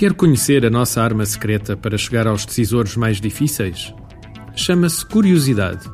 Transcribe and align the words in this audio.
Quer 0.00 0.14
conhecer 0.14 0.64
a 0.64 0.70
nossa 0.70 1.02
arma 1.02 1.26
secreta 1.26 1.76
para 1.76 1.98
chegar 1.98 2.26
aos 2.26 2.46
decisores 2.46 2.96
mais 2.96 3.20
difíceis? 3.20 3.92
Chama-se 4.56 5.04
curiosidade. 5.04 5.86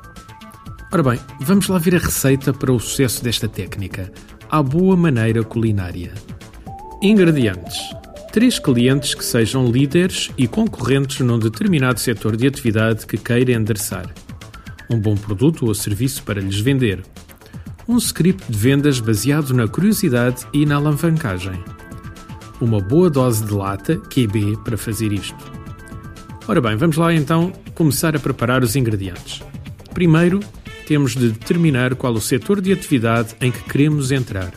Ora 0.93 1.03
bem, 1.03 1.19
vamos 1.41 1.67
lá 1.67 1.77
ver 1.79 1.97
a 1.97 1.99
receita 1.99 2.53
para 2.53 2.73
o 2.73 2.79
sucesso 2.79 3.25
desta 3.25 3.49
técnica, 3.49 4.13
à 4.49 4.63
boa 4.63 4.97
maneira 4.97 5.43
culinária. 5.43 6.15
Ingredientes: 7.03 7.77
três 8.33 8.61
clientes 8.61 9.13
que 9.13 9.25
sejam 9.25 9.69
líderes 9.69 10.31
e 10.39 10.47
concorrentes 10.47 11.19
num 11.21 11.39
determinado 11.39 11.99
setor 11.99 12.37
de 12.37 12.47
atividade 12.47 13.07
que 13.07 13.19
queira 13.19 13.53
endereçar. 13.53 14.07
Um 14.89 15.01
bom 15.01 15.17
produto 15.17 15.67
ou 15.67 15.75
serviço 15.75 16.23
para 16.23 16.41
lhes 16.41 16.61
vender. 16.61 17.03
Um 17.89 17.99
script 17.99 18.51
de 18.51 18.59
vendas 18.59 19.01
baseado 19.01 19.55
na 19.55 19.69
curiosidade 19.69 20.47
e 20.53 20.67
na 20.67 20.77
alavancagem 20.77 21.63
uma 22.61 22.81
boa 22.81 23.11
dose 23.11 23.45
de 23.45 23.53
lata, 23.53 23.97
QB, 23.97 24.59
para 24.65 24.77
fazer 24.77 25.13
isto. 25.13 25.53
Ora 26.49 26.61
bem, 26.61 26.77
vamos 26.77 26.97
lá 26.97 27.13
então 27.13 27.53
começar 27.75 28.17
a 28.17 28.19
preparar 28.19 28.63
os 28.63 28.77
ingredientes. 28.77 29.43
Primeiro, 29.93 30.41
temos 30.87 31.15
de 31.15 31.31
determinar 31.31 31.95
qual 31.95 32.13
o 32.13 32.21
setor 32.21 32.61
de 32.61 32.73
atividade 32.73 33.35
em 33.41 33.51
que 33.51 33.63
queremos 33.65 34.13
entrar. 34.13 34.53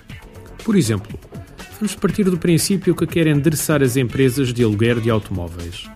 Por 0.64 0.76
exemplo, 0.76 1.20
vamos 1.80 1.96
partir 1.96 2.26
do 2.26 2.38
princípio 2.38 2.96
que 2.96 3.08
querem 3.08 3.34
endereçar 3.34 3.82
as 3.82 3.98
empresas 3.98 4.54
de 4.54 4.64
aluguer 4.64 5.00
de 5.00 5.10
automóveis. 5.10 5.90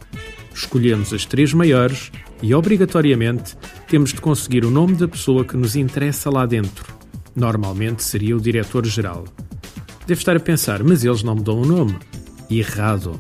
Escolhemos 0.53 1.13
as 1.13 1.25
três 1.25 1.53
maiores 1.53 2.11
e, 2.41 2.53
obrigatoriamente, 2.53 3.55
temos 3.87 4.11
de 4.11 4.21
conseguir 4.21 4.65
o 4.65 4.71
nome 4.71 4.95
da 4.95 5.07
pessoa 5.07 5.45
que 5.45 5.57
nos 5.57 5.75
interessa 5.75 6.29
lá 6.29 6.45
dentro. 6.45 7.02
Normalmente 7.35 8.03
seria 8.03 8.37
o 8.37 8.41
diretor-geral. 8.41 9.25
Deve 10.05 10.19
estar 10.19 10.35
a 10.35 10.39
pensar, 10.39 10.83
mas 10.83 11.03
eles 11.03 11.23
não 11.23 11.35
me 11.35 11.41
dão 11.41 11.61
o 11.61 11.65
nome. 11.65 11.95
Errado. 12.49 13.19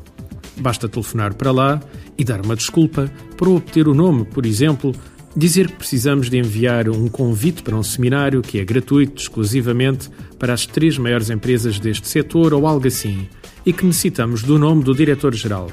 Basta 0.57 0.87
telefonar 0.87 1.33
para 1.33 1.51
lá 1.51 1.81
e 2.17 2.23
dar 2.23 2.43
uma 2.45 2.55
desculpa 2.55 3.11
para 3.37 3.49
obter 3.49 3.87
o 3.87 3.93
nome, 3.93 4.25
por 4.25 4.45
exemplo, 4.45 4.93
dizer 5.35 5.67
que 5.67 5.77
precisamos 5.77 6.29
de 6.29 6.37
enviar 6.37 6.89
um 6.89 7.07
convite 7.07 7.63
para 7.63 7.75
um 7.75 7.83
seminário 7.83 8.41
que 8.41 8.59
é 8.59 8.65
gratuito 8.65 9.21
exclusivamente 9.21 10.09
para 10.37 10.53
as 10.53 10.65
três 10.65 10.97
maiores 10.97 11.29
empresas 11.29 11.79
deste 11.79 12.07
setor 12.07 12.53
ou 12.53 12.67
algo 12.67 12.87
assim, 12.87 13.27
e 13.65 13.73
que 13.73 13.85
necessitamos 13.85 14.43
do 14.43 14.59
nome 14.59 14.83
do 14.83 14.93
diretor-geral. 14.93 15.71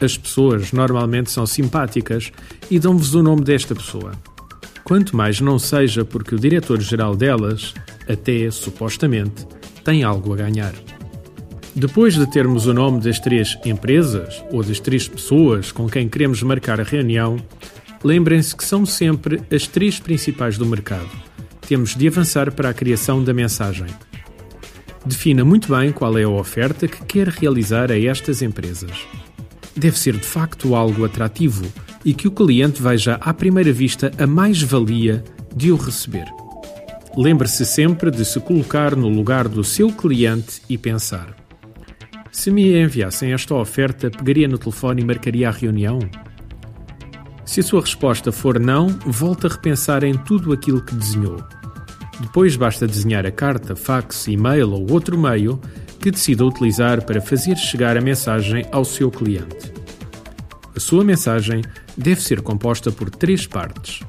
As 0.00 0.18
pessoas 0.18 0.72
normalmente 0.72 1.30
são 1.30 1.46
simpáticas 1.46 2.32
e 2.70 2.78
dão-vos 2.78 3.14
o 3.14 3.22
nome 3.22 3.42
desta 3.42 3.74
pessoa. 3.74 4.12
Quanto 4.84 5.16
mais 5.16 5.40
não 5.40 5.58
seja 5.58 6.04
porque 6.04 6.34
o 6.34 6.38
diretor-geral 6.38 7.16
delas, 7.16 7.72
até 8.08 8.50
supostamente, 8.50 9.46
tem 9.84 10.02
algo 10.02 10.32
a 10.32 10.36
ganhar. 10.36 10.74
Depois 11.74 12.14
de 12.14 12.30
termos 12.30 12.66
o 12.66 12.74
nome 12.74 13.00
das 13.00 13.18
três 13.18 13.58
empresas 13.64 14.44
ou 14.50 14.62
das 14.62 14.78
três 14.78 15.08
pessoas 15.08 15.72
com 15.72 15.88
quem 15.88 16.08
queremos 16.08 16.42
marcar 16.42 16.80
a 16.80 16.84
reunião, 16.84 17.36
lembrem-se 18.04 18.54
que 18.54 18.64
são 18.64 18.84
sempre 18.84 19.40
as 19.50 19.66
três 19.66 19.98
principais 19.98 20.58
do 20.58 20.66
mercado. 20.66 21.08
Temos 21.66 21.94
de 21.94 22.08
avançar 22.08 22.52
para 22.52 22.68
a 22.68 22.74
criação 22.74 23.24
da 23.24 23.32
mensagem. 23.32 23.86
Defina 25.06 25.44
muito 25.44 25.74
bem 25.74 25.92
qual 25.92 26.18
é 26.18 26.24
a 26.24 26.28
oferta 26.28 26.86
que 26.86 27.04
quer 27.04 27.28
realizar 27.28 27.90
a 27.90 27.98
estas 27.98 28.42
empresas. 28.42 29.06
Deve 29.74 29.98
ser 29.98 30.16
de 30.16 30.26
facto 30.26 30.74
algo 30.74 31.04
atrativo 31.04 31.64
e 32.04 32.12
que 32.14 32.28
o 32.28 32.32
cliente 32.32 32.82
veja 32.82 33.14
à 33.20 33.32
primeira 33.32 33.72
vista 33.72 34.10
a 34.18 34.26
mais-valia 34.26 35.22
de 35.54 35.70
o 35.70 35.76
receber. 35.76 36.26
Lembre-se 37.16 37.64
sempre 37.66 38.10
de 38.10 38.24
se 38.24 38.40
colocar 38.40 38.96
no 38.96 39.08
lugar 39.08 39.46
do 39.46 39.62
seu 39.62 39.92
cliente 39.92 40.62
e 40.68 40.78
pensar: 40.78 41.36
se 42.30 42.50
me 42.50 42.82
enviassem 42.82 43.32
esta 43.32 43.54
oferta, 43.54 44.10
pegaria 44.10 44.48
no 44.48 44.56
telefone 44.56 45.02
e 45.02 45.04
marcaria 45.04 45.48
a 45.48 45.52
reunião? 45.52 45.98
Se 47.44 47.60
a 47.60 47.62
sua 47.62 47.82
resposta 47.82 48.32
for 48.32 48.58
não, 48.58 48.86
volte 49.04 49.46
a 49.46 49.50
repensar 49.50 50.02
em 50.02 50.14
tudo 50.14 50.52
aquilo 50.52 50.82
que 50.82 50.94
desenhou. 50.94 51.44
Depois 52.20 52.56
basta 52.56 52.86
desenhar 52.86 53.26
a 53.26 53.30
carta, 53.30 53.76
fax, 53.76 54.26
e-mail 54.28 54.70
ou 54.70 54.90
outro 54.90 55.18
meio 55.18 55.60
que 56.00 56.10
decida 56.10 56.44
utilizar 56.44 57.04
para 57.04 57.20
fazer 57.20 57.56
chegar 57.56 57.96
a 57.96 58.00
mensagem 58.00 58.64
ao 58.72 58.84
seu 58.84 59.10
cliente. 59.10 59.72
A 60.74 60.80
sua 60.80 61.04
mensagem 61.04 61.62
deve 61.96 62.20
ser 62.22 62.40
composta 62.42 62.90
por 62.90 63.10
três 63.10 63.46
partes. 63.46 64.00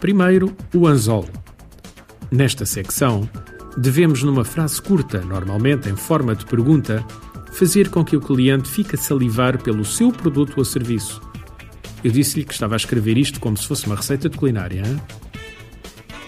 Primeiro, 0.00 0.56
o 0.74 0.86
anzol. 0.86 1.26
Nesta 2.30 2.64
secção, 2.66 3.28
devemos, 3.76 4.22
numa 4.22 4.44
frase 4.44 4.80
curta, 4.80 5.20
normalmente 5.20 5.88
em 5.88 5.96
forma 5.96 6.34
de 6.34 6.44
pergunta, 6.46 7.04
fazer 7.52 7.88
com 7.88 8.04
que 8.04 8.16
o 8.16 8.20
cliente 8.20 8.68
fique 8.68 8.94
a 8.94 8.98
salivar 8.98 9.62
pelo 9.62 9.84
seu 9.84 10.12
produto 10.12 10.54
ou 10.58 10.64
serviço. 10.64 11.20
Eu 12.04 12.12
disse-lhe 12.12 12.44
que 12.44 12.52
estava 12.52 12.74
a 12.74 12.76
escrever 12.76 13.18
isto 13.18 13.40
como 13.40 13.56
se 13.56 13.66
fosse 13.66 13.86
uma 13.86 13.96
receita 13.96 14.28
de 14.28 14.36
culinária. 14.36 14.82
Hein? 14.86 15.00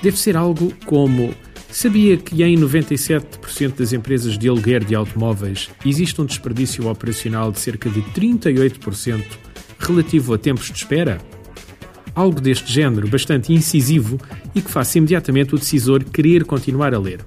Deve 0.03 0.19
ser 0.19 0.37
algo 0.37 0.73
como: 0.85 1.33
Sabia 1.71 2.17
que 2.17 2.43
em 2.43 2.57
97% 2.57 3.77
das 3.77 3.93
empresas 3.93 4.37
de 4.37 4.49
aluguer 4.49 4.85
de 4.85 4.95
automóveis 4.95 5.71
existe 5.87 6.21
um 6.21 6.27
desperdício 6.27 6.89
operacional 6.89 7.53
de 7.53 7.61
cerca 7.61 7.89
de 7.89 8.03
38% 8.03 9.23
relativo 9.91 10.35
a 10.35 10.39
tempos 10.39 10.67
de 10.67 10.75
espera? 10.75 11.21
algo 12.15 12.41
deste 12.41 12.73
género, 12.73 13.09
bastante 13.09 13.53
incisivo 13.53 14.19
e 14.55 14.61
que 14.61 14.71
faça 14.71 14.99
imediatamente 14.99 15.55
o 15.55 15.59
decisor 15.59 16.05
querer 16.05 16.45
continuar 16.45 16.95
a 16.95 16.99
ler. 16.99 17.21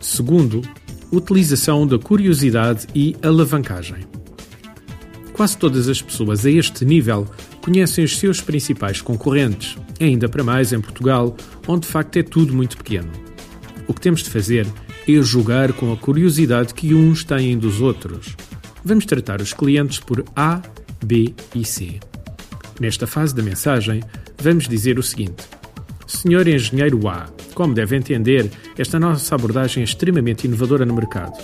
Segundo, 0.00 0.62
utilização 1.10 1.86
da 1.86 1.98
curiosidade 1.98 2.86
e 2.94 3.16
alavancagem. 3.22 4.06
Quase 5.32 5.56
todas 5.56 5.88
as 5.88 6.02
pessoas 6.02 6.44
a 6.44 6.50
este 6.50 6.84
nível 6.84 7.26
conhecem 7.62 8.04
os 8.04 8.18
seus 8.18 8.40
principais 8.40 9.00
concorrentes, 9.00 9.76
ainda 10.00 10.28
para 10.28 10.44
mais 10.44 10.72
em 10.72 10.80
Portugal, 10.80 11.36
onde 11.66 11.86
de 11.86 11.92
facto 11.92 12.16
é 12.16 12.22
tudo 12.22 12.54
muito 12.54 12.76
pequeno. 12.76 13.10
O 13.86 13.94
que 13.94 14.00
temos 14.00 14.22
de 14.22 14.30
fazer 14.30 14.66
é 15.08 15.22
jogar 15.22 15.72
com 15.72 15.92
a 15.92 15.96
curiosidade 15.96 16.74
que 16.74 16.94
uns 16.94 17.24
têm 17.24 17.58
dos 17.58 17.80
outros. 17.80 18.36
Vamos 18.84 19.06
tratar 19.06 19.40
os 19.40 19.52
clientes 19.52 20.00
por 20.00 20.24
A 20.34 20.60
B 21.04 21.34
e 21.54 21.64
C. 21.64 22.00
Nesta 22.80 23.06
fase 23.06 23.34
da 23.34 23.42
mensagem, 23.42 24.02
vamos 24.38 24.68
dizer 24.68 24.98
o 24.98 25.02
seguinte: 25.02 25.44
Senhor 26.06 26.46
Engenheiro 26.48 27.08
A, 27.08 27.28
como 27.54 27.74
deve 27.74 27.96
entender, 27.96 28.50
esta 28.76 28.98
nossa 28.98 29.34
abordagem 29.34 29.82
é 29.82 29.84
extremamente 29.84 30.46
inovadora 30.46 30.84
no 30.84 30.94
mercado. 30.94 31.36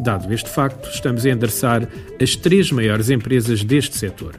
Dado 0.00 0.32
este 0.32 0.48
facto, 0.48 0.88
estamos 0.88 1.26
a 1.26 1.30
endereçar 1.30 1.88
as 2.22 2.36
três 2.36 2.70
maiores 2.70 3.10
empresas 3.10 3.64
deste 3.64 3.96
setor. 3.96 4.36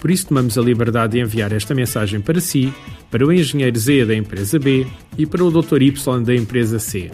Por 0.00 0.10
isso, 0.10 0.28
tomamos 0.28 0.58
a 0.58 0.62
liberdade 0.62 1.12
de 1.12 1.20
enviar 1.20 1.52
esta 1.52 1.74
mensagem 1.74 2.20
para 2.20 2.40
si, 2.40 2.72
para 3.10 3.24
o 3.24 3.32
engenheiro 3.32 3.78
Z 3.78 4.06
da 4.06 4.14
empresa 4.14 4.58
B 4.58 4.86
e 5.16 5.26
para 5.26 5.44
o 5.44 5.50
Dr. 5.50 5.82
Y 5.82 6.24
da 6.24 6.34
empresa 6.34 6.78
C. 6.78 7.10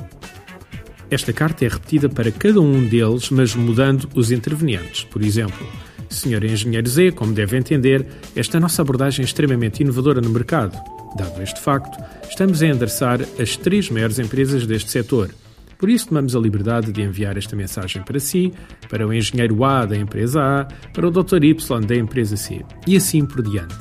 Esta 1.10 1.32
carta 1.32 1.64
é 1.64 1.68
repetida 1.68 2.08
para 2.08 2.32
cada 2.32 2.60
um 2.60 2.84
deles, 2.84 3.30
mas 3.30 3.54
mudando 3.54 4.08
os 4.14 4.32
intervenientes. 4.32 5.04
Por 5.04 5.22
exemplo, 5.22 5.66
Senhor 6.08 6.42
Engenheiro 6.44 6.88
Z, 6.88 7.12
como 7.12 7.32
deve 7.32 7.56
entender, 7.56 8.06
esta 8.34 8.58
nossa 8.58 8.82
abordagem 8.82 9.22
é 9.22 9.26
extremamente 9.26 9.82
inovadora 9.82 10.20
no 10.20 10.30
mercado. 10.30 10.76
Dado 11.16 11.40
este 11.42 11.60
facto, 11.60 11.96
estamos 12.28 12.60
a 12.60 12.66
endereçar 12.66 13.20
as 13.40 13.56
três 13.56 13.88
maiores 13.88 14.18
empresas 14.18 14.66
deste 14.66 14.90
setor. 14.90 15.30
Por 15.78 15.88
isso, 15.90 16.08
tomamos 16.08 16.34
a 16.34 16.40
liberdade 16.40 16.90
de 16.90 17.02
enviar 17.02 17.36
esta 17.36 17.54
mensagem 17.54 18.02
para 18.02 18.18
si, 18.18 18.52
para 18.88 19.06
o 19.06 19.12
engenheiro 19.12 19.62
A 19.64 19.84
da 19.86 19.96
empresa 19.96 20.40
A, 20.42 20.64
para 20.92 21.06
o 21.06 21.10
Dr. 21.10 21.44
Y 21.44 21.86
da 21.86 21.94
empresa 21.94 22.36
C, 22.36 22.64
e 22.86 22.96
assim 22.96 23.24
por 23.24 23.42
diante. 23.42 23.76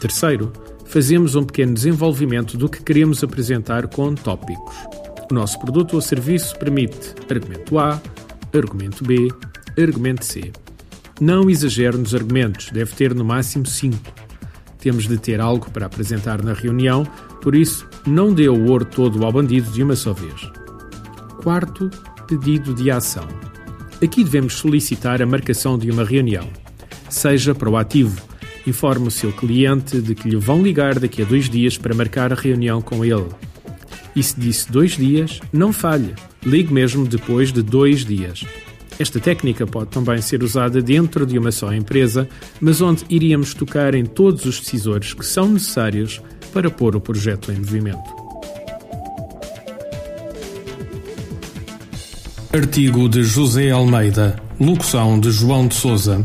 Terceiro, 0.00 0.52
fazemos 0.88 1.36
um 1.36 1.44
pequeno 1.44 1.74
desenvolvimento 1.74 2.56
do 2.56 2.68
que 2.68 2.82
queremos 2.82 3.22
apresentar 3.22 3.86
com 3.88 4.14
tópicos. 4.14 4.74
O 5.30 5.34
nosso 5.34 5.58
produto 5.60 5.94
ou 5.94 6.00
serviço 6.00 6.58
permite 6.58 7.14
argumento 7.30 7.78
A, 7.78 8.00
argumento 8.54 9.04
B, 9.04 9.28
argumento 9.80 10.24
C. 10.24 10.50
Não 11.20 11.50
exagere 11.50 11.96
nos 11.96 12.14
argumentos, 12.14 12.70
deve 12.70 12.92
ter 12.94 13.14
no 13.14 13.24
máximo 13.24 13.66
5. 13.66 13.96
Temos 14.78 15.06
de 15.06 15.18
ter 15.18 15.40
algo 15.40 15.70
para 15.70 15.86
apresentar 15.86 16.42
na 16.42 16.54
reunião, 16.54 17.06
por 17.42 17.54
isso, 17.54 17.86
não 18.06 18.32
dê 18.32 18.48
o 18.48 18.66
ouro 18.70 18.84
todo 18.84 19.24
ao 19.24 19.32
bandido 19.32 19.70
de 19.70 19.82
uma 19.82 19.94
só 19.94 20.12
vez. 20.12 20.50
Quarto, 21.42 21.90
pedido 22.26 22.72
de 22.72 22.90
ação. 22.90 23.28
Aqui 24.02 24.24
devemos 24.24 24.54
solicitar 24.54 25.20
a 25.20 25.26
marcação 25.26 25.76
de 25.76 25.90
uma 25.90 26.04
reunião. 26.04 26.48
Seja 27.10 27.54
proativo 27.54 28.27
informe 28.68 29.08
o 29.08 29.10
seu 29.10 29.32
cliente 29.32 30.00
de 30.00 30.14
que 30.14 30.28
lhe 30.28 30.36
vão 30.36 30.62
ligar 30.62 30.98
daqui 30.98 31.22
a 31.22 31.24
dois 31.24 31.48
dias 31.48 31.76
para 31.78 31.94
marcar 31.94 32.32
a 32.32 32.36
reunião 32.36 32.80
com 32.80 33.04
ele. 33.04 33.28
E 34.14 34.22
se 34.22 34.38
disse 34.38 34.70
dois 34.70 34.96
dias, 34.96 35.40
não 35.52 35.72
falhe, 35.72 36.14
ligue 36.44 36.72
mesmo 36.72 37.06
depois 37.06 37.52
de 37.52 37.62
dois 37.62 38.04
dias. 38.04 38.44
Esta 38.98 39.20
técnica 39.20 39.66
pode 39.66 39.90
também 39.90 40.20
ser 40.20 40.42
usada 40.42 40.82
dentro 40.82 41.24
de 41.24 41.38
uma 41.38 41.52
só 41.52 41.72
empresa, 41.72 42.28
mas 42.60 42.80
onde 42.80 43.04
iríamos 43.08 43.54
tocar 43.54 43.94
em 43.94 44.04
todos 44.04 44.44
os 44.44 44.58
decisores 44.58 45.14
que 45.14 45.24
são 45.24 45.48
necessários 45.48 46.20
para 46.52 46.70
pôr 46.70 46.96
o 46.96 47.00
projeto 47.00 47.52
em 47.52 47.56
movimento. 47.56 48.18
Artigo 52.52 53.08
de 53.08 53.22
José 53.22 53.70
Almeida, 53.70 54.42
locução 54.58 55.20
de 55.20 55.30
João 55.30 55.68
de 55.68 55.74
Souza 55.74 56.24